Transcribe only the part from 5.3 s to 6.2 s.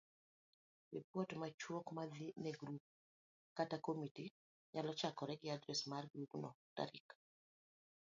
gi adres mar